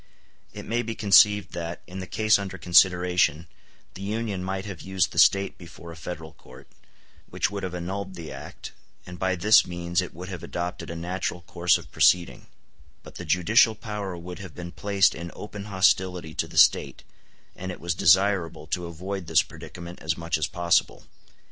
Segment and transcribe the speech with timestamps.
[0.53, 3.45] ]It may be conceived that, in the case under consideration,
[3.93, 6.67] the Union might have used the State before a Federal court,
[7.29, 8.71] which would have annulled the act,
[9.05, 12.47] and by this means it would have adopted a natural course of proceeding;
[13.03, 17.03] but the judicial power would have been placed in open hostility to the State,
[17.55, 21.03] and it was desirable to avoid this predicament as much as possible.